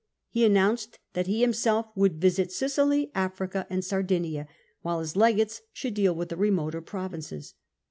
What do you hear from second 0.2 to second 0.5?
He